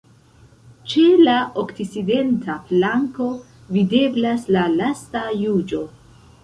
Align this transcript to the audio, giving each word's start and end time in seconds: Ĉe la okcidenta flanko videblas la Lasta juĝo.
Ĉe 0.93 1.03
la 1.27 1.35
okcidenta 1.65 2.57
flanko 2.71 3.29
videblas 3.79 4.53
la 4.59 4.69
Lasta 4.81 5.27
juĝo. 5.47 5.89